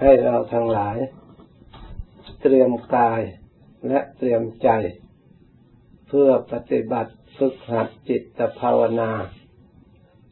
[0.00, 0.98] ให้เราทั้งหลาย
[2.42, 3.20] เตรียมกาย
[3.88, 4.68] และเตรียมใจ
[6.08, 9.12] เพื่อปฏิบัติฝึกหัดจิตภาวนา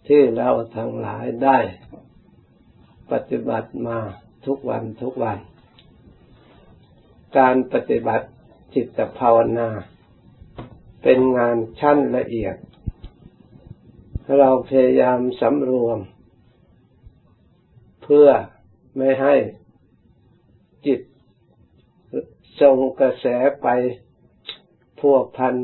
[0.07, 1.59] ที่เราทั้งหลายได้
[3.13, 3.99] ปฏิบัติมา
[4.47, 5.39] ทุกวันทุกวัน
[7.39, 8.27] การปฏิบัติ
[8.75, 9.69] จิตภาวนา
[11.03, 12.57] เป็นงานชั้นละเอียด
[14.39, 15.99] เราพยายามสำรวม
[18.03, 18.29] เพื่อ
[18.97, 19.35] ไม่ให้
[20.87, 21.01] จิต
[22.61, 23.27] ส่งกระแส
[23.63, 23.69] ไป
[24.99, 25.55] พัวพัน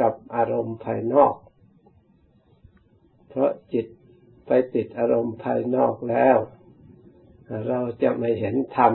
[0.00, 1.34] กับอารมณ์ภายนอก
[3.28, 3.86] เพราะจิต
[4.46, 6.36] ไปติดอารมณ์ภายนอกแล้ว
[7.68, 8.92] เราจะไม่เห็นธรรม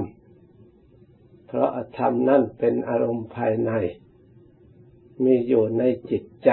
[1.48, 3.72] เพราะธรรมนั่นเป็นอารมณ์ภายใน
[5.24, 6.52] มีอยู่ในจิตใจ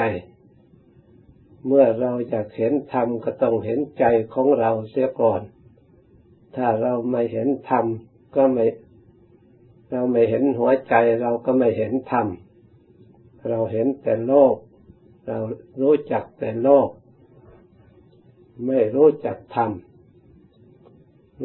[1.67, 5.41] เมื่อเราอยากเห็นธรรมก็ต้องเห็นใจของเราเสียก่อน
[6.57, 7.85] ถ้าเราไม่เห็นธรรม
[8.37, 8.67] ก็ไม่
[9.91, 12.27] เราไม่เห็นหัวใจเราก็ไม่เห็นธรรม
[13.49, 14.55] เราเห็นแต่โลก
[15.27, 15.39] เรา
[15.81, 16.89] รู้จักแต่โลก
[18.67, 19.71] ไม่รู้จักธรรม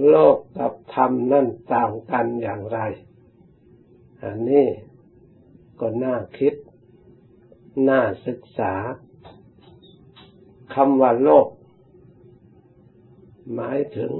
[0.10, 2.80] โลกกับธรรมนั่นต่างกันอย่างไร
[4.24, 4.68] อันนี้
[5.80, 6.54] ก็น่าคิด
[7.90, 8.74] น่าศึกษา
[10.74, 11.48] คำว่าโลก
[13.54, 14.12] หมายถึง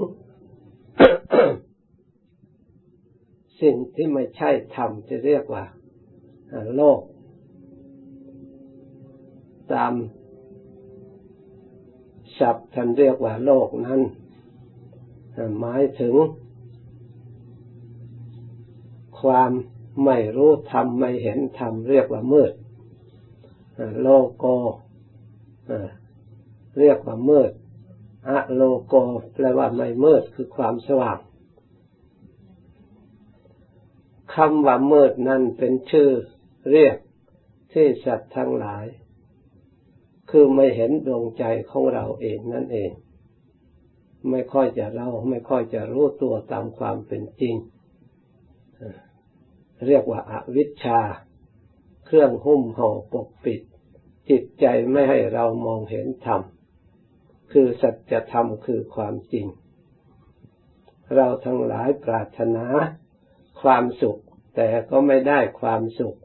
[3.60, 5.64] สิ่งที่ไม่ใช่ธรรมจะเรียกว่า
[6.76, 7.00] โลก
[9.72, 9.92] ตาม
[12.38, 14.00] ศัพท์ท่านเรียกว่าโลกนั้น
[15.60, 16.14] หมายถึง
[19.20, 19.50] ความ
[20.04, 22.52] ไม่รู้ธรรมไม่เห็นธรรมเรียกว่ามืด
[24.00, 24.44] โลโก
[26.78, 27.50] เรียกว่ามืด
[28.28, 28.94] อะโลโก
[29.34, 31.18] แปลว่าไม่มืดคือความสว่าง
[34.34, 36.10] คำว่ามืดนั่นเป็นชื่อ
[36.70, 36.96] เรียก
[37.72, 38.84] ที่สัตว์ทั้งหลาย
[40.30, 42.90] คือไม่เห็นดวงใจของเราเองนั่นเอง
[44.30, 47.56] ไม่ค่อยจะเราไม่ค่อยจะรู้ตัวตามความเป็นจริง
[49.86, 51.00] เรียกว่าอาวิชชา
[52.06, 53.60] เครื่องหุ้มห่อปกปิด
[54.28, 56.42] จิตใจไม่ให้เรามองเห็นธรรม
[57.52, 59.46] คือสัจธรรมคือความจริง
[61.14, 62.66] เราทั้งหลายปรารถนา
[63.62, 64.20] ความสุข
[64.54, 66.18] แต่ก็ไม่ได้ความสุข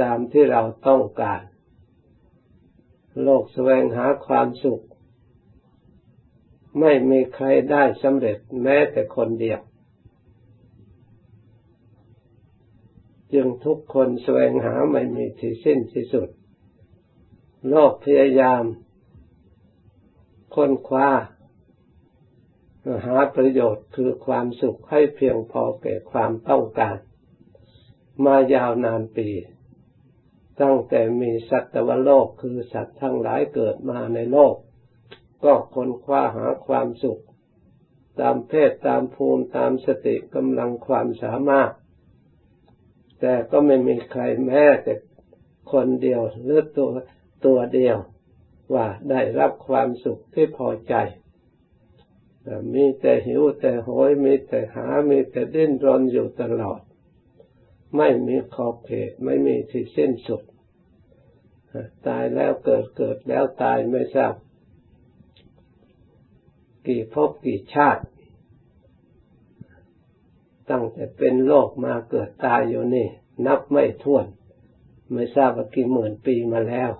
[0.00, 1.42] ตามที่เราต้องการ
[3.22, 4.84] โลกแสวงหาความสุข
[6.80, 9.60] ไม่มีใครได้สำเร็จแม้แต่คนเดียว
[13.32, 16.28] จึงทุกคนแสวงหาไม่มีที่สิ้นที่สุด
[17.70, 18.62] โลกพยายาม
[20.54, 21.08] ค้นคว้า
[23.06, 26.96] หาประโยชน์คือความสุขให้เพียงพอแก่ความต้องการ
[28.24, 29.28] มายาวนานปี
[30.60, 34.54] ตั้งแต่มีสัตวโลกคือสัตว์ทั้งหลายเกิดมาในโลก
[35.44, 37.22] ก็ค้นคว้าหาความสุข
[38.20, 41.70] ตามเพศตามภูมิตามสติกำลังความสามารถ
[43.20, 44.94] แต่ก็ไม่มีใครแม้แต่
[45.72, 46.90] คนเดียวหรือตัว
[47.46, 47.98] ตัวเดียว
[48.74, 50.94] ว่าได้รับความสุขที่พอใจ
[52.74, 56.80] มีแต่หิวแต่โหยมีแต่หา มีแต่ดิ้นรนอยู่ตลอด
[57.96, 60.42] ไม่มีขอบเขตไม่มีที่สิ้นสุด
[62.06, 64.34] ตายแล้วเกิดเกิดแล้วตายไม่ทราบ
[66.86, 68.02] กี่ภพกี่ชาติ
[70.70, 73.08] ตั้งแต่เป็นโลกมาเกิดตายอยู่นี่
[73.46, 74.26] นับไม่ถ้วน
[75.12, 76.90] ไม่ทราบว่ากี่หมื่นปีมาแล้ว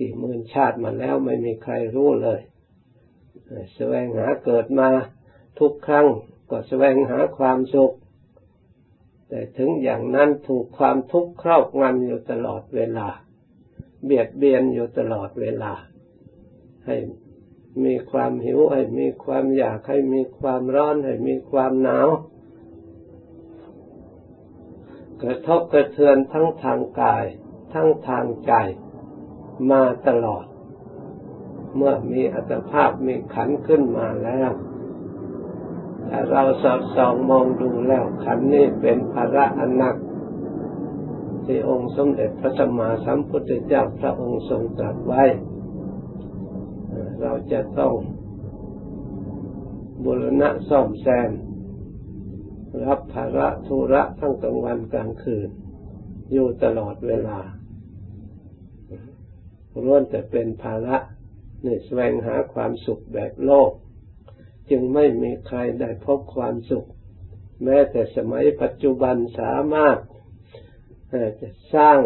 [0.00, 2.40] กี่หมื่นชาติมาแล้วไม่มีใครรู้เลย
[3.74, 4.88] แสวงหาเกิดมา
[5.58, 6.06] ทุกครั้ง
[6.50, 7.92] ก็แสวงหาความสุข
[9.28, 13.08] แต่ถึงอย่างนั้นถูกความทุกข์ครอบงำอยู่ตลอดเวลา
[14.04, 15.72] เบียดเบียนอยู่ตลอดเวลา
[16.86, 16.96] ให้
[17.84, 22.08] มีความหิว ให้มีความอยาก ให้มีความร้อน ให้มีความหนาว
[25.22, 27.24] กระทบกระเทือนทั้งทางกาย
[27.72, 28.52] ทั้งทางใจ
[29.70, 30.44] มาตลอด
[31.76, 34.50] เมื่อมีอัตภาพมีขันขึ้นมาแล้ว
[36.06, 39.96] แต่เราสอดส่องมองดูแล้วขันนี้เป็นภาระอันหนัก
[41.44, 45.24] ที่องค์สมเด็จพระสัมมาสัมพุทธเจ้าพระองค์ทรงตรัสไว้
[47.20, 47.94] เราจะต้อง
[50.04, 51.30] บุรณะซ่อมแซม
[52.84, 55.48] รับภาระธุระทั้งกลางวันกลางคืน
[56.32, 57.38] อยู่ตลอดเวลา
[59.84, 60.96] ล้วนแต่เป็นภาระ
[61.64, 63.70] นี่แสวงหาความสุขแบบโลก
[64.70, 66.88] จึงไม่มีใครได้พบความสุข
[67.64, 69.98] แม้แต่สมัยปัจจุบันสามารถ
[71.40, 71.98] จะสร้าง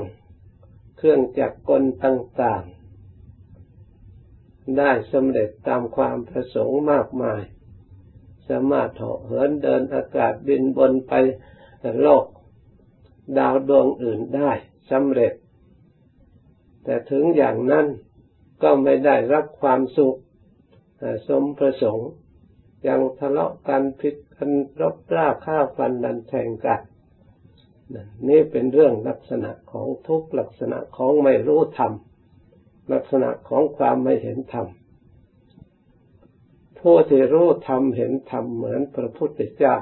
[0.97, 7.43] เครื่องจักรกลต่างๆ ได้สำเร็จตามความประสงค์มากมาย
[8.49, 11.13] สามารถเหาะเหินเดินอากาศบินบนไป
[12.01, 12.25] โลก
[13.39, 14.53] ดาวดวงอื่นได้
[14.91, 15.33] สำเร็จ
[16.85, 17.87] แต่ถึงอย่างนั้น
[18.63, 20.19] ก็ไม่ได้รับความสุข
[21.29, 22.11] สมประสงค์
[22.89, 24.51] ยังทะเลาะกันผิดกัน
[24.81, 26.81] รบราข้าฟันดันแทงกัน
[28.29, 31.93] นี่เป็นเรื่องลักษณะของทุกลักษณะของไม่รู้ธรรม
[32.93, 34.67] ลักษณะของความไม่เห็นธรรม
[36.79, 39.77] ผู้ที่รู้ธรรมเห็นธรรมเหมือนพระพุทธเจ้า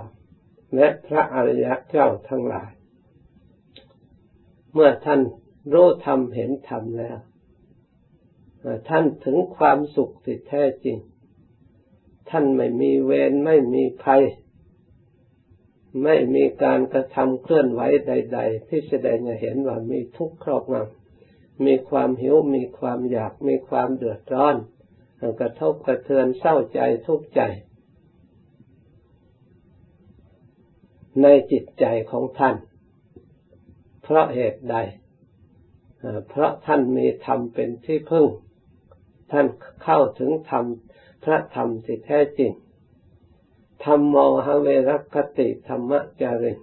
[0.74, 2.70] และพระอริยเจ้าทั้งหลาย
[4.72, 5.20] เมื่อท่าน
[5.72, 7.18] รู้ธรรมเห็นธรรมแล้ว
[8.88, 10.98] ท่านถึงความสุขที่แท้จริง
[12.30, 14.22] ท่านไม่มีเวรไม่มีภัย
[16.04, 24.56] ไม่มีการกระทำเคลื่อนไหวใด ๆ ที่แสดงให้เห็นว่ามีทุกข์ครอบงำมีความหิวมีความอยากมีความเดือดร้อน
[25.40, 27.40] กระทบกระเทือนเศร้าใจทุกข์ใจ
[31.22, 32.56] ในจิตใจของท่าน
[34.02, 34.76] เพราะเหตุใด
[36.32, 38.26] พราะท่านมีธรรมเป็นที่พึ่ง
[39.32, 39.46] ท่าน
[39.82, 40.64] เข้าถึงธรรม
[41.24, 42.52] พระธรรมที่แท้จริง
[43.84, 44.16] ธรรมโม
[44.46, 46.58] หเวรคติธรรมจาริง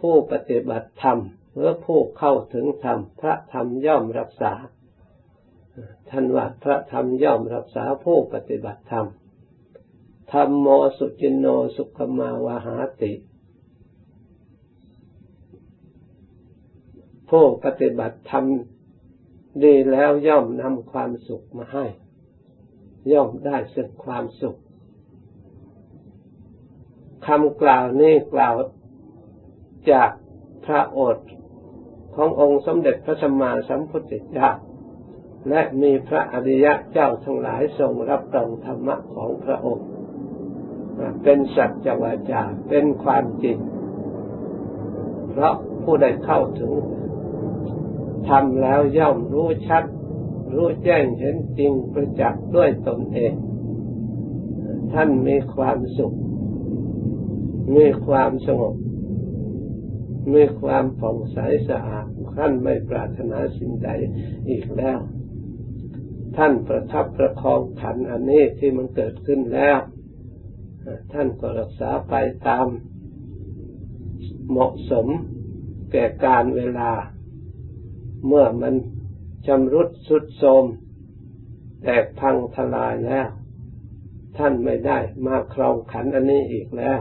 [0.00, 1.18] ผู้ปฏิบัติธรรม
[1.54, 4.52] หรือผู้เข้าถึงธรรมพระธรรมย่อมรักษา
[6.10, 9.06] ท่านว่าพระธรรมย่อมรักษาผู้ปฏิบัติธรรม
[10.32, 10.66] ธรรมโม
[10.98, 11.46] สุจินโน
[11.76, 13.12] สุขมาวาหาติ
[17.34, 18.44] ผู้ปฏิบัติธรรม
[19.64, 21.86] ดีแล้วย่อมนำความสุขมาให้
[23.12, 24.58] ย่อมได้สึกความสุข
[27.26, 28.54] คำกล่าวนี้กล่าว
[29.90, 30.10] จาก
[30.64, 31.30] พระโอษฐ์
[32.14, 34.50] ขององค์สมเด็จพระสัมมาสัมพุทธเจ้า
[35.48, 39.86] และมีพระอริยะเจ้าทั้งหลายทรงรับรองธรรมะของพระองค์
[41.22, 43.58] เป็นสัจวาจาเป็นความจริง
[45.30, 46.72] เพราะผู้ใดเข้าถึง
[48.28, 49.84] ทำแล้วย่อมรู้ชัด
[50.54, 53.32] รู้แจ้งเห็นจริงประจักษ์ด้วยตนเอง
[54.92, 56.16] ท่านมีความสุข
[57.76, 58.74] มีความสงบ
[60.34, 61.38] มีความผ่องใส
[61.68, 63.88] สะอาดท่านไม่ปรารถนาสิ่งใด
[64.48, 64.98] อีกแล้ว
[66.36, 69.78] ท่านประทับประคองขันอันนี้ที่มันเกิดขึ้นแล้ว
[71.12, 72.14] ท่านก็รักษาไป
[72.48, 72.66] ตาม
[74.50, 75.06] เหมาะสม
[75.92, 76.90] แก่การเวลา
[78.26, 78.74] เมื่อมัน
[79.46, 80.64] ชำรุดสุดโทม
[81.82, 83.28] แตกพังทลายแล้ว
[84.36, 87.00] ท่านไม่ได้มาครองขันอันนี้อีกแล้ว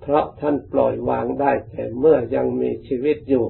[0.00, 3.46] เพราะท่านปล่อยวางได้แต่เมื่อยังมีชีวิตอยู่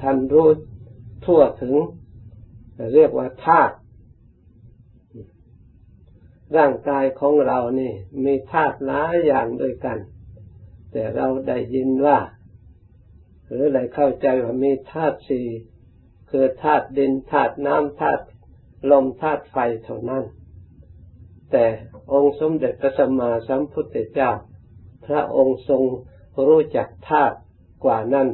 [0.00, 0.48] ท่านรู้
[1.24, 1.74] ทั่วถึง
[2.94, 3.74] เรียกว่าธาตุ
[6.56, 7.92] ร่างกายของเรานี่
[8.24, 9.98] มีธาตุหลายอย่างด้วยกัน
[10.92, 12.18] แต่เราได้ยินว่า
[13.52, 15.46] หรืออะไรเข้าใจว่ามีธาตุสี่
[16.30, 18.24] คือธาตุดินธาตุน้ำธาตุ
[18.90, 20.24] ลมธาตุไฟเท่านั้น
[21.50, 21.64] แต่
[22.12, 24.30] องค์สมเด็จพระสัมมาสัมพุทธเจ้า
[25.06, 25.82] พระองค์ทรง
[26.46, 27.36] รู้จักธาตุ
[27.84, 28.28] กว่านั้น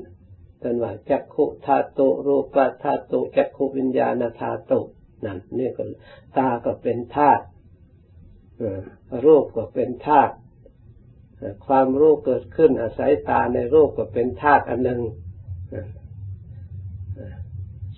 [0.63, 4.81] ท่านว่าจักขุธาตุรูปธาตุจักขุวิญญาณธาตุ
[5.25, 5.85] นั่นนี่ก็
[6.39, 7.45] ตาก็เป็นธาตุ
[9.25, 10.35] รูปก็เป็นธาตุ
[11.67, 15.01] ความรู้เกิดขึ้นอาศัยตาในรูปก็เป็นธาตุอันหนึ่ง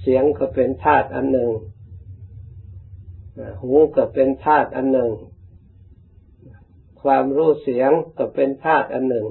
[0.01, 1.51] เสียงก็เป็นธาตุอันหนึ่ง
[3.63, 5.11] หูก็เป็นธาตุอันหนึ่ง
[7.03, 9.27] ความรู้เสียงก็เป็นธาตุอันหนึ่ง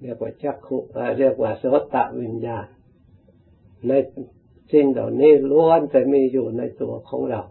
[0.00, 0.76] เรียกว่าจักขุ
[1.18, 2.66] เรียกว่าโสตะวิญญาณ
[3.88, 3.92] ใน
[4.72, 7.42] สิ่งเหล่านี้ล้วนแต่มีอยู่ในตัวของเรา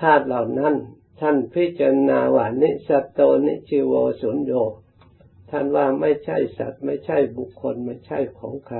[0.00, 0.74] ธาตุเหล่านั้น
[1.20, 4.52] ท่านพิจารณาว่านิสัตโตนิชิโวสุญโย
[5.50, 8.78] ท่านว่าไม่ใช่สัตว์ ไม่ใช่บุคคลไม่ใช่ของใคร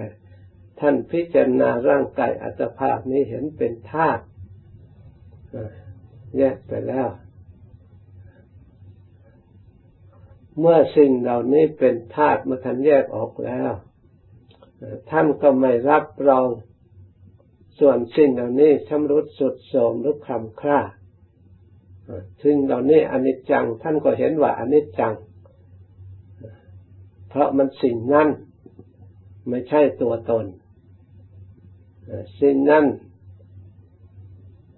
[0.81, 4.25] ท่านพิจารณาร่างกายอัตภาพนี้เห็นเป็นธาตุ
[6.39, 7.09] แยกไปแล้ว
[10.59, 13.73] เมื่อสิ่งเหล่านี้เป็นธาตุเมื่อท่านแยกออกแล้ว
[15.11, 16.49] ท่านก็ไม่รับรอง
[17.79, 20.81] ส่วนสิ่งเหล่านี้ชำรุดสุดโทรมหรือคลำคร่า
[22.43, 25.15] ซึ่งเหล่านี้อนิจจัง ท่านก็เห็นว่าอนิจจัง
[27.29, 28.29] เพราะมันสิ่งนั้น
[29.49, 30.45] ไม่ใช่ตัวตน
[32.41, 32.85] สิ่งนั้น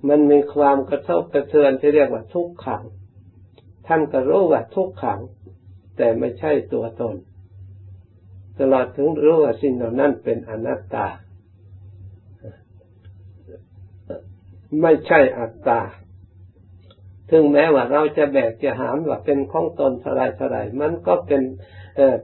[0.08, 2.82] มันมีความกระทบกระเทือนที่เรียกว่าทุกขัง
[3.86, 5.20] ท่านก็รู้ว่าทุกขัง
[5.96, 7.16] แต่ไม่ใช่ตัวตน
[8.58, 11.06] ตลอดถึงรู้ว่าสิ่งเหล่านั้นเป็นอนัตตา
[14.80, 15.80] ไม่ใช่อัตตา
[17.30, 21.42] ถึงแม้ว่าเราจะแบกจะหามว่าเป็นของตนเท่าไรเท่าไรมันก็เป็น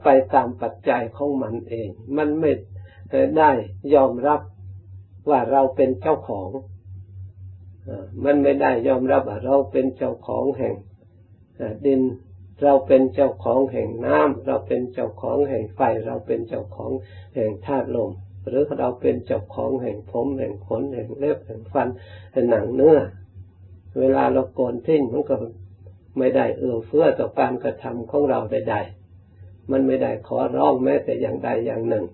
[0.04, 2.52] ไปตามปัจจัยของมันเอง มันไม่
[3.38, 3.50] ได้
[3.94, 4.40] ยอมรับ
[5.30, 6.48] ว่าเราเป็นเจ้าของ
[8.24, 10.74] มันไม่ได้ยอมรับว่าเราเป็นเจ้าของแห่ง
[11.86, 12.00] ดิน
[12.62, 16.90] เราเป็นเจ้าของแห่งน้ำเราเป็นเจ้าของแห่งไฟ เราเป็นเจ้าของ
[17.34, 18.10] แห่งธาตุลม
[18.48, 21.88] หรือเราเป็นเจ้าของแห่งผมแห่งขนแห่งเล็บแห่งฟัน
[22.32, 22.98] แห่งหนังเนื้อ
[23.98, 25.36] เวลาเราโกนทิ้งมันก็
[26.18, 32.04] ไม่ได้เอื้อเฟื้อต่อการกระทำของเราใดๆมันไม่ได้ขอร้องแม้แต่อย่างใดอย่างหนึ่ง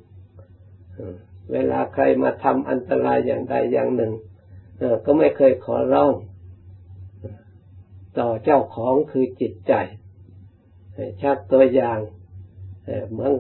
[1.52, 4.12] เวลาใครมาทำอันตรายอย่างใดอย่างหนึ่ง
[5.04, 6.12] ก็ไม่เคยขอร้อง
[8.18, 9.73] ต่อเจ้าของคือจิตใจ
[11.23, 11.99] ชักตัวอย่าง
[13.11, 13.32] เหมือน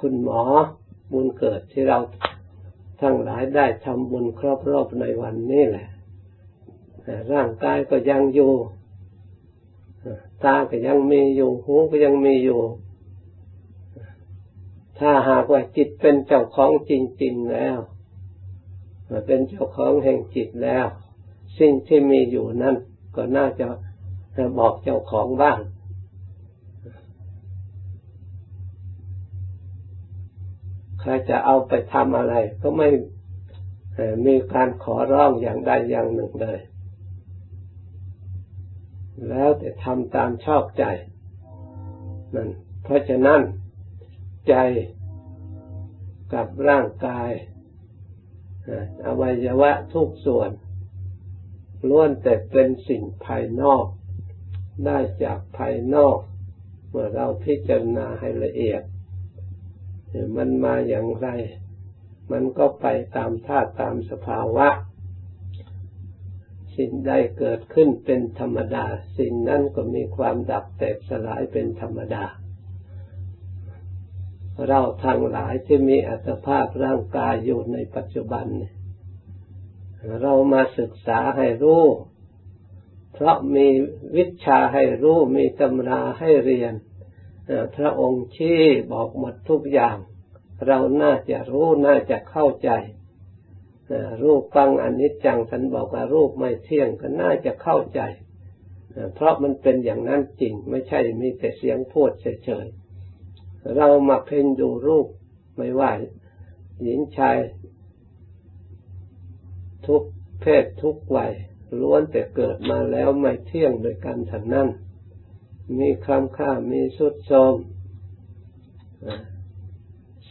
[0.00, 0.42] คุณหมอ
[1.12, 1.98] บุญเกิดที่เรา
[3.00, 5.88] ทั้งหลายได้ทำบุญครอบรอบในวันนี้แหละ
[7.32, 8.52] ร่างกายก็ยังอยู่
[10.44, 12.60] ตาก็ยังมีอยู่หูก็ยังมีอยู่
[14.98, 16.92] ถ้าหากว่าจิตเป็นเจ้าของจ
[17.22, 17.78] ริง ๆแล้ว
[19.26, 20.86] เป็นเจ้าของแห่งจิตแล้ว
[21.58, 22.76] สิ่งที่มีอยู่นั่น
[23.16, 23.66] ก็น่าจะ
[24.58, 25.58] บอกเจ้าของบ้าง
[31.00, 32.88] ใครจะเอาไปทำอะไร ก็ไม่
[34.26, 36.60] มีการขอร้องอย่างใดอย่างหนึ่งเลย
[39.28, 40.84] แล้วแต่ทำตามชอบใจ
[42.34, 42.48] นั่น
[42.82, 43.40] เพราะฉะนั้น
[44.48, 44.54] ใจ
[46.34, 47.30] กับร่างกาย
[49.06, 50.50] อวัยวะทุกส่วน
[51.88, 53.84] ล้วนแต่เป็นสิ่งภายนอก
[54.86, 56.18] ได้จากภายนอก
[56.88, 58.82] เมื่อเราพิจารณาให้ละเอียด
[60.36, 61.28] มันมาอย่างไร
[62.32, 62.86] มันก็ไป
[63.16, 64.68] ตามธาตุตามสภาวะ
[66.80, 68.84] สิ่งใดเกิดขึ้นเป็นธรรมดา
[69.18, 72.24] สิ่งนั้นก็มีความดับแตกสลายเป็นธรรมดา
[74.68, 78.46] เราทั้งหลายที่มีอัตภาพร่างกายอยู่ในปัจจุบัน
[80.22, 81.84] เรามาศึกษาให้รู้
[83.12, 83.66] เพราะมี
[84.16, 86.74] วิชาให้รู้ มีตำราให้เรียน
[87.76, 88.60] พระองค์ชี้
[88.92, 89.96] บอกหมดทุกอย่าง
[90.66, 92.70] เราน่าจะรู้น่าจะเข้าใจ
[94.22, 98.00] รูปฟังอนิจจังท่านบอกว่ารูปไม่เที่ยงก็น่าจะเข้าใจ
[99.14, 105.06] เพราะมันเป็นอย่างนั้นจริง ไม่ใช่มีแต่เสียงพูดเฉยๆเรามาเพ่งดูรูป
[105.56, 105.92] ไม่ว่า
[106.82, 107.38] หญิงชาย
[109.86, 110.02] ทุก
[110.40, 111.32] เพศทุกวัย
[111.80, 114.68] ล้วนแต่เกิดมาแล้วไม่เที่ยงโดยกันทั้งนั้น
[115.78, 117.54] มีคำค่ามีสุดโทม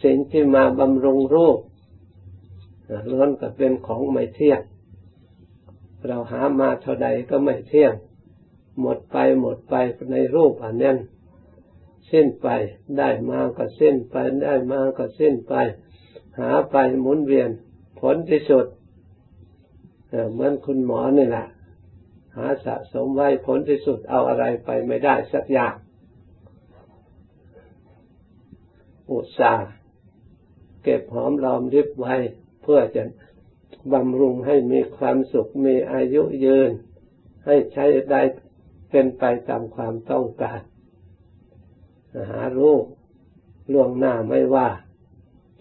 [0.02, 1.58] สิ่งที่มาบำรุงรูป
[3.10, 4.60] ล้วนก็เป็นของไม่เที่ยง
[6.06, 7.92] เราหามาเท่าใดก็ไม่เที่ยง
[8.80, 9.74] หมดไปหมดไป
[10.12, 10.98] ในรูปอันนั้น
[12.10, 12.48] สิ้นไป
[12.98, 15.54] ได้มาก็สิ้นไปได้มาก็สิ้นไป
[16.38, 17.50] หาไปหมุนเวียน
[18.00, 18.66] ผลที่สุด
[20.32, 21.46] เหมือนคุณหมอนี่แหละ
[22.36, 25.74] หาสะสมไว้ผลที่สุดเอาอะไรไปไม่ได้สักอย่าง
[29.12, 29.70] อุตสาห์
[30.82, 32.14] เก็บหอมรอมริบไว้
[32.72, 33.04] พื่อจะ
[33.92, 36.70] บำรุงให้มีความสุขมีอายุยืน
[37.46, 38.22] ให้ใช้ได้
[38.90, 40.60] เป็นไปตามความต้องการ
[42.30, 42.76] หารู้
[43.72, 44.68] ล่วงหน้าไม่ว่า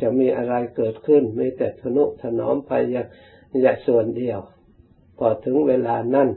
[0.02, 3.08] จะมีอะไรเกิดขึ้นไม่แต่ทนุถนอมไปอย่าง
[3.62, 4.40] อย่าส่วนเดียว
[5.18, 6.30] พอถึงเวลานั้น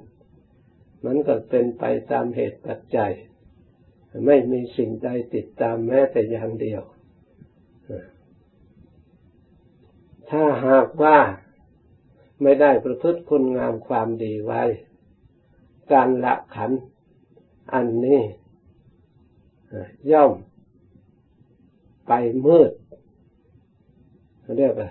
[1.05, 3.12] มันก็เป็นไปตามเหตุปัจจัย
[4.26, 6.83] ไม่มีสิ่งใดติดตามแม้แต่อย่างเดียว
[10.35, 11.19] ถ้าหากว่า
[12.43, 14.62] ไม่ได้ประพฤติคุณงามความดีไว้
[15.93, 16.71] การละขัน
[17.75, 18.23] อันนี้
[20.12, 20.33] ย่อม
[22.07, 22.12] ไป
[22.47, 22.71] มืด
[24.57, 24.91] เรียกว่า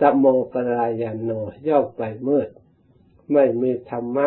[0.00, 1.30] สัมโมปรายานโน
[1.68, 2.48] ย่อมไปมืด
[3.32, 4.26] ไม่มีธรรมะ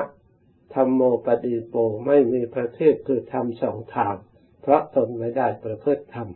[0.73, 4.15] ธรรมโมปฏิโป ไม่มีประเทศคือธรรมสองทาง
[4.61, 6.29] เพราะตนไม่ได้ประพฤติธรรม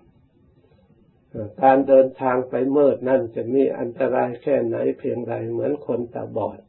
[1.63, 6.59] การเดินทางไปมืดนั่นจะมีอันตรายแค่ไหนเพียงไรเหมือนคนตาบอด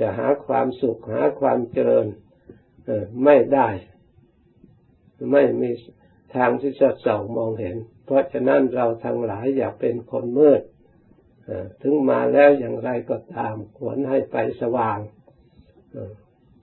[0.00, 2.06] จะหาความสุขหาความเจริญ
[3.24, 3.68] ไม่ได้
[5.32, 5.70] ไม่มี
[6.34, 10.60] ทางที่จะส่องมองเห็น เพราะฉะนั้นเราทั้งหลายอย่าเป็นคนมืด
[11.82, 14.98] ถึงมาแล้วอย่างไรก็ตามควรให้ไปสว่าง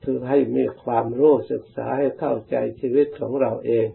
[0.03, 3.87] คือให้มีความรู้ศึกษาให้เข้าใจชีวิตของเราเอง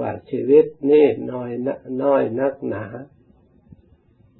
[0.00, 1.50] ว่าชีวิตนี่น้อย
[2.02, 2.84] น้อยนักหนา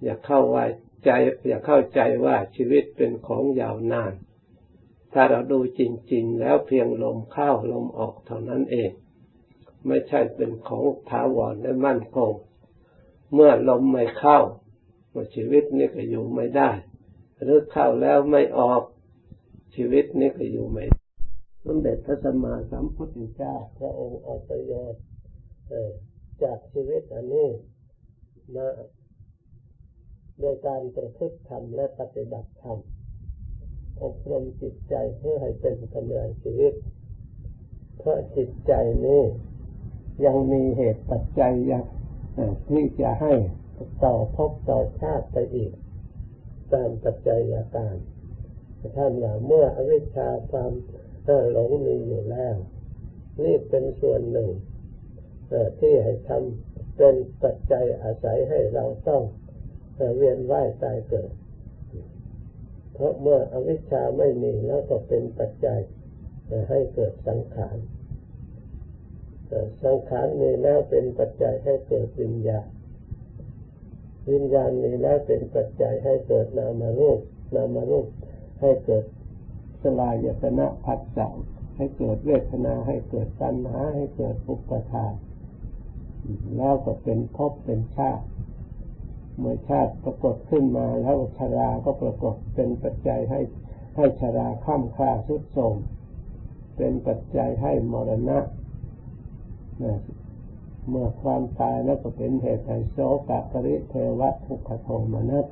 [0.02, 0.64] อย่าเข้าไว้
[1.04, 1.11] ใจ
[1.49, 4.12] อย่าเข้าใจว่าชีวิตเป็นของยาวนาน
[5.12, 5.82] ถ้าเราดูจ
[6.12, 8.90] ริง ๆ แล้วเพียงลมเข้าลมออกเท่านั้นเอง
[9.87, 12.32] ไม่ใช่เป็นของถาวรและมั่นคง
[13.35, 14.38] เมื่อลมไม่เข้า
[15.35, 16.71] ชีวิตนี่ก็อยู่ไม่ได้
[17.42, 18.82] หรือเข้าแล้วไม่ออก
[19.75, 20.85] ชีวิตนี้ก็อยู่ไม่
[21.64, 25.02] สมเด็จพระสัมมาสัมพุทธเจ้าพระองค์อัปยชน์
[26.42, 27.49] จากชีวิตอันนี้
[28.54, 28.66] มา
[30.40, 32.78] โดยการประพฤติธรรมและปฏิบัติธรรม
[34.02, 36.75] อบรมจิตใจเพื่อให้เป็นกำลังชีวิต
[37.99, 38.73] เพราะจิตใจ
[39.07, 39.23] นี้
[40.25, 41.85] ยังมีเหตุปัจจัยยัง
[42.69, 43.33] ที่จะให้
[44.04, 45.73] ต่อพบต่อชาติไปอีก
[46.73, 47.97] ตามปัจจัยอาการ
[48.97, 50.73] ท่านว่าเมื่ออวิชชาความ
[51.52, 52.57] หลงมีอยู่แล้ว
[53.45, 54.50] นี่เป็นส่วนหนึ่ง
[55.80, 59.23] ที่ให้ทำเป็นปัจจัยอาศัยให้เราต้อง
[60.16, 61.30] เวียนว่ายตายเกิด
[62.94, 65.80] เพราะเมื่ออวิชชาไม่มีแล้วก็เป็นปัจจัย
[66.71, 67.76] ให้เกิดสังขาร
[69.85, 72.68] สังขารมีแล้วเป็นปัจจัยให้เกิดวิญญาณ
[74.30, 77.21] วิญญาณมีแล้วเป็นปัจจัยให้เกิดนามารูป
[77.54, 78.06] นามารูป
[78.61, 79.04] ให้เกิด
[79.82, 81.28] สลายตนะผัสสะ
[81.76, 85.12] ให้เกิดเวทนาให้เกิดตัณหาให้เกิดอุปทาน
[86.57, 88.25] แล้วก็เป็นภพเป็นชาติ
[89.38, 93.41] เมื่อชาติปรากฏขึ้นมาแล้วชราก็ปรากฏเป็นปัจจัยให้
[93.97, 95.76] ให้ชราข้ามค่าสุดโทม
[96.76, 98.38] เป็นปัจจัยให้มรณะ
[100.88, 102.99] เมื่อความตายแล้วก็เป็นเหตุให้โส
[103.29, 105.47] กปริเทวะทุกขโทมนัส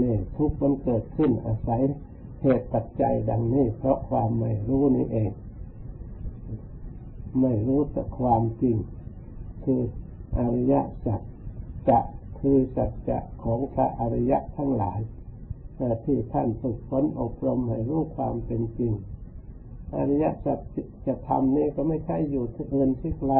[0.00, 1.82] นี่ทุกมันเกิดขึ้นอาศัย
[2.42, 5.30] เหตุปัจจัยดังนี้เพราะความไม่รู้นี่เอง
[7.40, 8.76] ไม่รู้แต่ความจริง
[9.64, 9.80] คือ
[10.38, 11.22] อริยสัจ
[11.88, 11.98] จะ
[12.38, 15.00] คือสัจจะของพระอริยะทั้งหลาย
[16.04, 18.92] ที่ท่านฝึกฝนอบรมให้รู้ความเป็นจริง
[19.96, 20.58] อริยสัจ
[21.06, 23.34] จะทำนี่ก็ไม่ใช่อยู่ที่เงินที่ไกล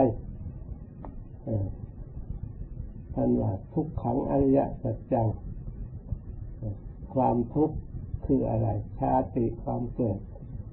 [3.14, 5.28] ท่านว่าทุกขังอริยสัจจัง
[7.14, 7.76] ความทุกข์
[8.26, 8.68] คืออะไร
[8.98, 10.18] ชาติความเกิด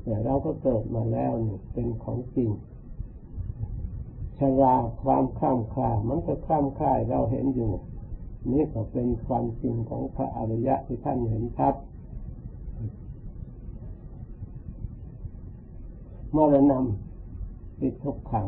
[0.04, 2.50] แต่เราก็เกิดมาแล้วนี่เป็นของจริง
[4.40, 7.72] ชราความข้ามคลามันก็ข้ามคลายเราเห็นอยู่
[8.52, 11.76] นี่ก็เป็นความจริงของพระอริยะที่ท่านเห็นชัด
[16.32, 18.48] เมื่อเรานำปิดทุกขัง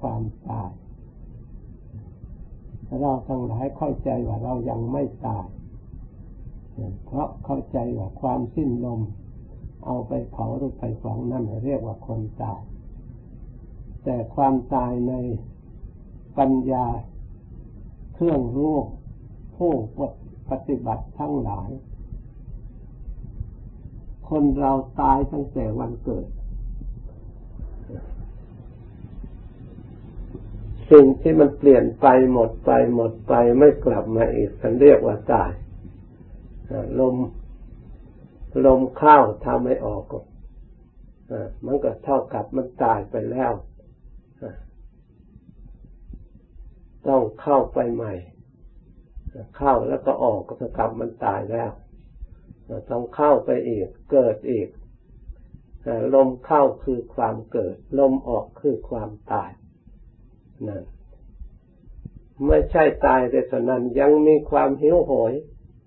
[0.00, 0.70] ความตาย
[3.00, 5.46] เราทั้งหลายเข้าใจว่าเรายังไม่ตาย
[7.06, 9.00] เพราะเข้าใจว่าความสิ้นลม
[9.86, 12.60] เอาไปเผาหรือไปฝังนั่นเรียกว่าคนตาย
[14.04, 15.14] แต่ความตายใน
[16.38, 16.86] ปัญญา
[18.14, 18.76] เครื่องรู้
[19.56, 19.72] ผู้
[20.50, 21.70] ปฏิบัติทั้งหลาย
[24.28, 26.26] คนเราตายตั้งแต่วันเกิด
[30.90, 35.50] สิ่งที่มันเปลี่ยนไปหมดไปหมดไปไม่กลับมาอีกฉันเรียกว่าตาย
[37.00, 37.16] ลม
[38.66, 40.04] ลมเข้าทำไม่ออก
[41.64, 43.52] มันก็เท่ากับมันตายไปแล้ว
[47.08, 48.12] ต้องเข้าไปใหม่
[49.56, 51.70] เข้าแล้วก็ออกก็เท่ากับมันตายแล้ว
[52.90, 54.68] ต้องเข้าไปอีก เกิดอีก
[56.14, 59.50] ลมเข้าคือความเกิด ลมออกคือความตาย
[60.68, 60.84] นั่น
[62.46, 65.32] ไม่ใช่ตายแต่เท่านั้นยังมีความหิวโหย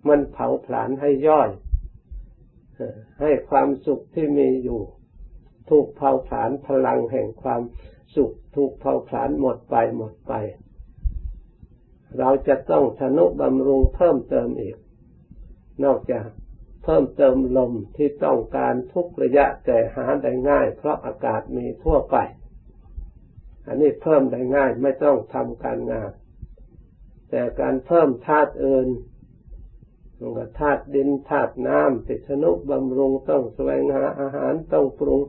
[0.08, 1.50] มันเผาผลาญให้ย่อย
[3.22, 4.82] ให้ความสุขที่มีอยู่
[5.70, 7.62] ถูกเผาผลาญพลังแห่งความ
[8.16, 10.34] สุข ถูกเผาผลาญหมดไปหมดไป
[12.20, 14.78] เราจะต้องทนุบำรุงเพิ่มเติมอีก
[15.84, 16.28] นอกจาก
[16.84, 22.18] เพิ่มเติมลมที่ต้องการทุกระยะแต่หาได้ง่าย เพราะอากาศมีทั่วไป
[23.68, 26.12] อันนี้เพิ่มได้ง่ายไม่ต้องทำการงาน
[27.30, 28.88] แต่การเพิ่มธาตุอื่น
[30.60, 35.22] ธาตุดินธาตุน้ำติชนุบำรุงต้องแสวงหาอาหารต้องปรุง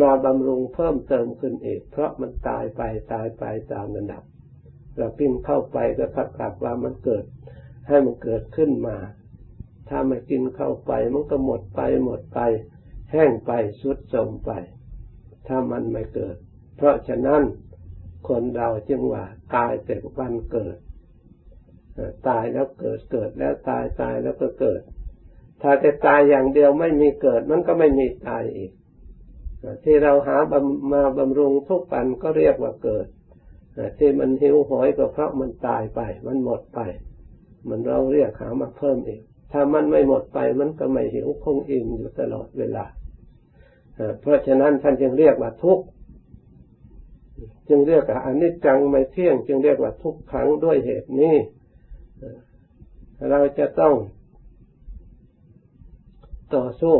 [0.00, 4.22] มาบำรุงเพิ่มเติมขึ้นอีก เพราะมันตายไปตายไปตามระดับ
[5.00, 7.24] เรากินเข้าไปก็ทักกับว่ามันเกิด
[7.88, 8.96] ให้มันเกิดขึ้นมา
[9.88, 12.40] ถ้าไม่กินเข้าไปมันก็หมดไปหมดไป
[13.12, 14.50] แห้งไปสุดโทมไป
[15.46, 16.36] ถ้ามันไม่เกิด
[16.76, 17.42] เพราะฉะนั้น
[18.28, 20.76] คนเราจึงว่าตายแต่วันเกิด
[22.28, 24.80] ตายแล้วเกิดเกิดแล้วตายตายแล้วก็เกิด
[25.62, 28.72] ถ้าจะตายอย่างเดียวไม่มีเกิดมันก็ไม่มีตายอีก
[29.84, 30.36] ที่เราหา
[30.92, 33.06] มาบำรุงทุกปันก็เรียกว่าเกิด
[33.98, 36.80] ที่มันหิวโหยก็เพราะมันตายไป มันหมดไป
[37.68, 42.84] มันเราเรียกหามาเพิ่มอีกถ้ามันไม่หมดไปมันก็ไม่หิวคงอิ่มอยู่ตลอดเวลา
[44.20, 45.84] เพราะฉะนั้นท่านจึงเรียกว่าทุกข์
[47.68, 51.36] จึงเรียกว่าอนิจจังไม่เที่ยง จึงเรียกว่าทุกขังด้วยเหตุนี้
[53.30, 53.94] เราจะต้อง
[56.54, 56.96] ต่อสู้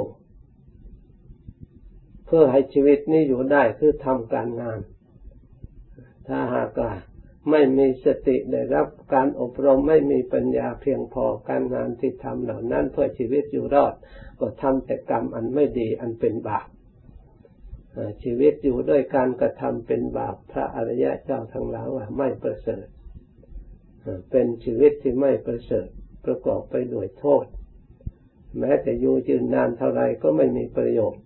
[2.27, 4.79] เพื่อให้ชีวิตนี้อยู่ได้คือทำการงาน
[6.31, 6.93] ถ้าหากว่า
[7.51, 13.95] ไม่มีสติได้รับการอบรมไม่มีปัญญาเพียงพอการงานที่ทำเหล่านั้นเพื่อชีวิตอยู่รอด
[14.40, 16.66] ก็ทำแต่กรรมอันไม่ดีอันเป็นบาป
[18.23, 22.87] ชีวิตอยู่ด้วยการกระทำเป็นบาปพระอริยะเจ้าทั้งหลายว่าไม่ประเสริฐ
[24.31, 25.88] เป็นชีวิตที่ไม่ประเสริฐ
[26.25, 27.45] ประกอบไปด้วยโทษ
[28.59, 31.23] แม้แต่อยู่ยืนนานเท่าไรก็ไม่มีประโยชน์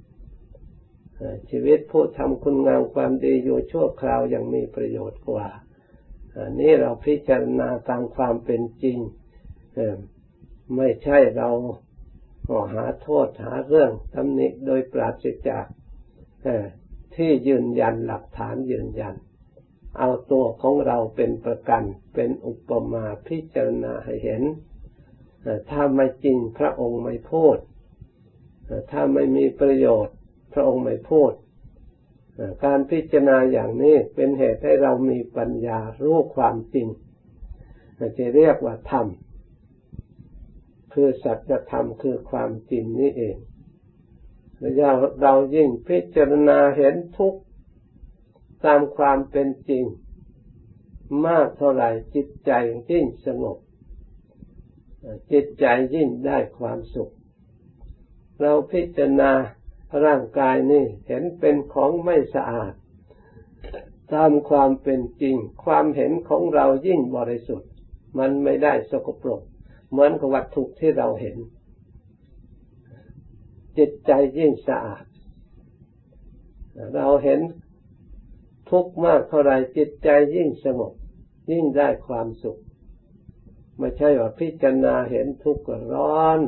[1.50, 5.46] ชีวิตผู้ทำคุณงามความดีอยู่ชั่วคราวยังมีประโยชน์กว่า
[6.60, 8.98] นี่เราพิจารณาตามความเป็นจริง
[10.76, 11.50] ไม่ใช่เรา
[12.72, 15.66] หาโทษหาเรื่องตำหนิโดยปราศจาก
[17.16, 19.14] ที่ยืนยันหลักฐานยืนยัน
[19.98, 21.82] เอาตัวของเราเป็นประกัน
[22.14, 24.42] เป็นอุปมาพิจารณาให้เห็น
[25.70, 27.56] ถ้าไม่จริงพระองค์ไม่พูด
[28.90, 30.16] ถ้าไม่มีประโยชน์
[30.54, 31.32] พระองค์ไม่พูด
[32.64, 36.88] การพิจารณาอย่างนี้เป็นเหตุให้เรามีปัญญารู้ความจริง
[38.18, 39.06] จะเรียกว่าธรรม
[40.92, 43.36] คือสัจธรรมคือความจริงนี้เอง
[44.58, 47.34] เราเรายิ่งพิจารณาเห็นทุก
[48.64, 49.84] ตามความเป็นจริง
[51.26, 52.52] มากเท่าไหร่จิตใจ
[52.90, 53.58] ยิ่งสงบ
[55.32, 57.12] จิตใจยิ่งได้ความสุข
[58.40, 59.32] เราพิจารณา
[60.04, 62.72] ร่างกายนี่เห็นเป็นของไม่สะอาด
[64.12, 67.70] ตามความเป็นจริง ความเห็นของเรายิ่งบริสุทธิ์
[68.18, 69.40] มันไม่ได้สกปรก
[69.90, 71.36] เหมือนกับวัตถุที่เราเห็น
[73.78, 75.04] จิตใจยิ่งสะอาด
[76.94, 77.40] เราเห็น
[78.70, 80.92] ทุกข์มากเท่าไรจิตใจยิ่งสงบ
[81.50, 82.58] ยิ่งได้ความสุข
[83.78, 86.40] ไม่ใช่ว่าพิจารณาเห็นทุกข์ก็ร้อน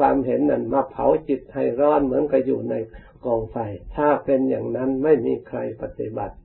[0.00, 2.74] ความเห็นนั้นมาเผาจิตให้ร้อนเหมือนกับอยู่ใน
[3.24, 3.56] กองไฟ
[3.96, 6.36] ถ้าเป็นอย่างนั้นไม่มีใครปฏิบัติ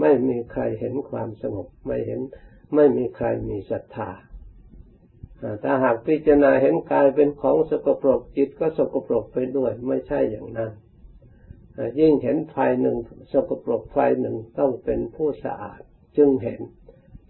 [0.00, 2.20] ไม่มีใครเห็นความสงบไม่เห็น
[2.74, 4.10] ไม่มีใครมีศรัทธา
[5.62, 10.70] ถ้าหากพิจารณาเห็นกายเป็นของสกปรกจิตก็สกปรกไปด้วย ไม่ใช่อย่างนั้น
[12.00, 12.96] ยิ่งเห็นไฟหนึ่ง
[13.32, 15.80] สกปรกไฟหนึ่งต้องเป็นผู้สะอาด
[16.16, 16.60] จึงเห็น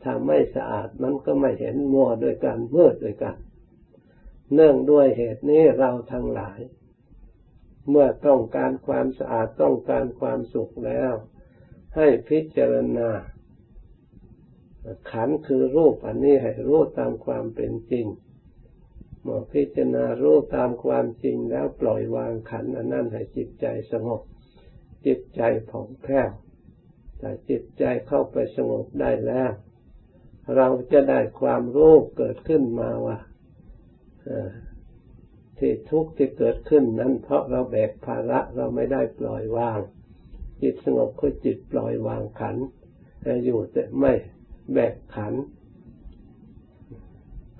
[0.02, 3.36] ถ้าไม่สะอาดมันก็ไม่เห็นมัวโดยการมืดโดยกัน
[4.54, 6.60] เนื่องด้วยเหตุนี้เราทั้งหลาย
[7.88, 11.12] เมื่อต้องการความสะอาดต้องการความสุขแล้ว
[11.96, 13.10] ให้พิจารณา
[15.10, 18.06] ขันคือรูปอันนี้ให้รู้ตามความเป็นจริง
[19.22, 24.22] เมื่อพิจารณารู้ตามความจริงแล้วปล่อยวางขันอันนั้นให้จิตใจสงบ
[25.06, 26.30] จิตใจผ่องแผ้ว
[27.18, 29.50] แต่จิตใจเข้าไปสงบได้แล้ว
[30.56, 33.18] เราจะได้ความรู้เกิดขึ้นมาว่า
[35.58, 39.80] ที่ทุกข์ที่เกิดขึ้นนั้น เพราะเราแบกภาระเราไม่ได้ปล่อยวาง
[40.62, 42.56] จิตสงบคือจิตปล่อยวางขัน
[43.44, 44.12] อยู่แต่ไม่
[44.72, 45.34] แบกขัน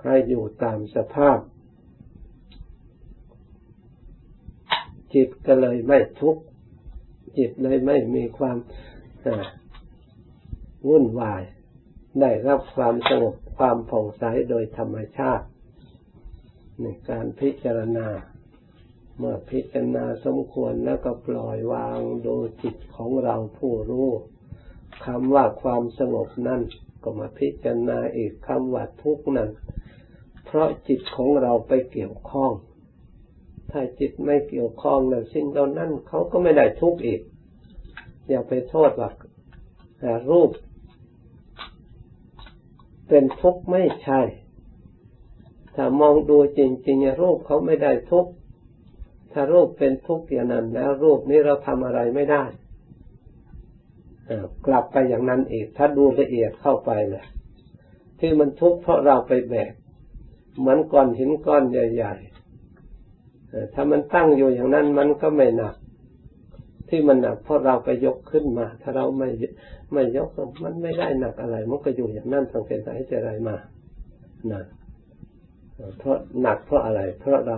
[0.03, 1.39] ให้อยู่ตามสภาพ
[5.13, 6.43] จิตก็เลยไม่ทุกข์
[7.37, 8.57] จิตเลยไม่มีความ
[10.87, 11.41] วุ่นวาย
[12.21, 15.45] ได้รับความสงบความผ่องใสโดยธรรมชาติ
[16.81, 18.07] ในการพิจารณา
[19.17, 24.09] เมื่อพิจารณาสมควรแล้วก็ปล่อยวางดูจิตของเราผู้รู้
[25.05, 26.61] คำว่าความสงบนั้น
[27.03, 29.49] ก็มาพิจารณาอีกคำว่าทุกข์นั้น
[30.45, 32.51] เพราะจิตของเราไปเกี่ยวข้อง
[33.71, 37.21] ถ้าจิตไม่เกี่ยวข้องนั้นสิ่งเหล่านั้นเขาก็ไม่ได้ทุกข์อีก
[38.27, 39.09] อย่าไปโทษว่า
[40.29, 40.51] รูป
[43.07, 44.21] เป็นทุกข์ไม่ใช่
[45.81, 48.31] ถ้ามองดูจริงๆรูปเขาไม่ได้ทุกข์
[49.33, 52.43] ถ้ารูปเป็นทุกข์อย่างนั้นแล้ว รูปนี้เราทำอะไรไม่ได้
[54.65, 57.25] กลับไปอย่างนั้นอีก ถ้าดูละเอียดเข้าไปเลย
[58.19, 59.73] ที่มันทุกข์เพราะเราไปแบก
[60.59, 65.75] เหมือนก้อนหินก้อนใหญ่ๆถ้ามันตั้งอยู่อย่างนั้นมันก็ไม่หนัก
[66.89, 69.29] ที่มันหนักเพราะเราไปยกขึ้นมา ถ้าเราไม่
[69.93, 70.29] ไม่ยก
[70.63, 73.55] มันไม่ได้หนักอะไร มันก็อยู่อย่างนั้นตั้งแต่ไหนแต่ไรมา
[74.51, 74.63] นะ
[75.97, 77.57] เพราะหนักเพราะอะไร เพราะเรา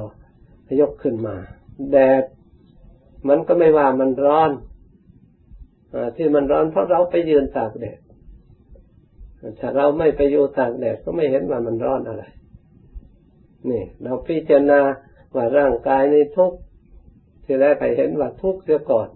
[0.79, 1.35] ยกขึ้นมา
[1.91, 2.23] แดด
[3.27, 4.51] มันก็ไม่ว่ามันร้อน
[5.93, 7.99] อที่มันร้อนเพราะเราไปยืนตากแดด
[9.59, 12.23] ถ้าเราไม่ไปอยู่ตากแดดก็ไม่เห็นว่ามันร้อนอะไร
[13.69, 14.79] นี่ เราพิจารณา
[15.35, 16.51] ว่าร่างกายในทุก
[17.43, 19.07] ที่แรกไปเห็นว่าทุกเสียก่อน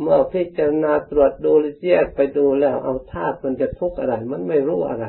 [0.00, 1.52] เมื่อพิจารณาตรวจดู
[1.86, 5.06] แยกไปดูแล้ว เอาธาตุมันจะทุกข์อะไร มันไม่รู้อะไร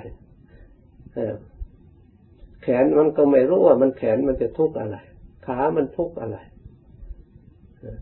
[2.63, 4.97] แขนมันก็ไม่รู้ว่ามันแขนมันจะทุกข์อะไร
[5.45, 6.38] ขามันทุกข์อะไร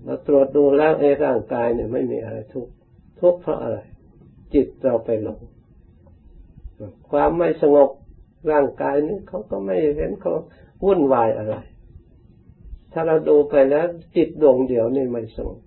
[0.03, 2.73] เราตรวจดูแล้วไอ้ร่างกายเนี่ยไม่มีอะไรทุกข์
[3.21, 3.79] ทุกข์เพราะอะไร
[4.53, 5.39] จิตเราไปหลง
[7.09, 7.89] ความไม่สงบ
[8.51, 10.33] ร่างกายนี้เขาก็ไม่เห็นเขา
[10.85, 11.55] วุ่นวายอะไร
[12.91, 15.59] ถ้าเราดูไปแล้ว จิตดวงเดียวนี่ไม่สงบ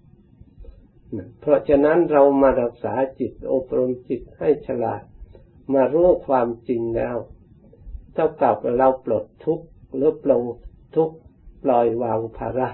[1.41, 5.03] เพราะฉะนั้นเรามารักษาจิตอบรมจิตให้ฉลาด
[5.75, 7.17] มารู้ความจริงแล้ว
[8.15, 10.43] เท่ากับเราปลดทุกข์หรือปลง
[10.97, 11.17] ทุกข์
[11.63, 12.69] ปล่อยวางภาระ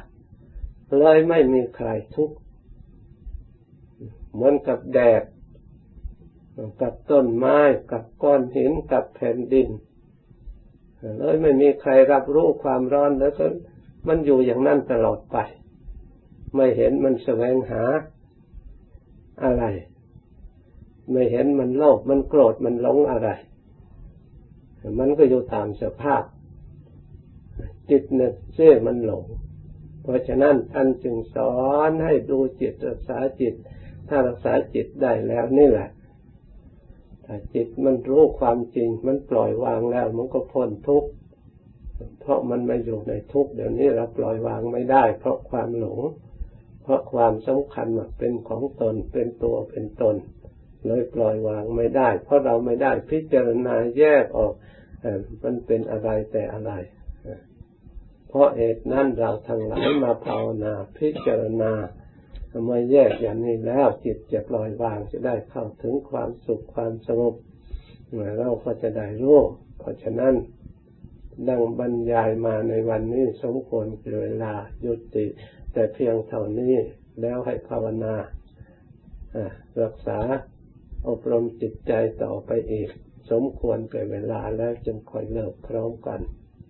[0.98, 2.37] เลยไม่มีใครทุกข์
[4.33, 5.22] เหมือนกับแดด
[6.81, 7.59] กับต้นไม้
[7.90, 9.68] กับก้อนหินกับแผ่นดิน
[11.18, 13.46] เลยไม่มีใครรับรู้ความร้อนแล้วก็
[14.09, 15.37] มันอยู่อย่างนั้นตลอดไป
[16.55, 17.83] ไม่เห็นมันแสวงหา
[19.44, 19.64] อะไร
[21.11, 23.31] ไม่เห็นมันโลภมันโกรธมันหลงอะไร
[24.99, 26.23] มันก็อยู่ตามสภาพ
[27.90, 29.25] จิตเนี่ยเสื่อมันหลง
[30.03, 31.55] เพราะฉะนั้นท่านจึงสอ
[31.88, 33.55] นให้ดูจิตรักษาจิต
[34.09, 35.88] ถ้ารักษาจิตได้แล้วนี่แหละ
[37.25, 41.11] ถ้าจิตมันรู้ความจริง มันปล่อยวางแล้ว มันก็พ้นทุกข์
[42.21, 46.01] เพราะมันไม่อยู่ในทุกข์เดี๋ยวนี้เราปล่อยวางไม่ได้ เพราะความหลง
[46.83, 50.16] เพราะความสำคัญว่าเป็นของตนเป็นตัวเป็นตน
[50.87, 54.53] เลยปล่อยวางไม่ได้ เพราะเราไม่ได้พิจารณาแยกออก
[55.43, 56.73] มันเป็นอะไรแต่อะไร
[58.29, 61.73] เพราะเหตุนั้นเราทั้งหลายมาภาวนาพิจารณา
[62.64, 67.35] เมื่อแยกอย่างนี้แล้วจิตจะปล่อยวางจะได้เข้าถึงความสุขความสงบ
[68.38, 69.40] เราก็จะได้รู้
[69.79, 70.35] เพราะฉะนั้น
[71.49, 73.87] ดังบรรยายมาในวันนี้สมควร
[74.23, 74.53] เวลา
[74.85, 75.27] ยุติ
[75.73, 76.75] แต่เพียงเท่านี้
[77.21, 78.14] แล้วให้ภาวนา
[79.83, 80.19] รักษา
[81.09, 82.89] อบรมจิตใจต่อไปอีก
[83.31, 86.21] สมควรเกิดเวลาแล้วจึงค่อยเลิกพร้อมกัน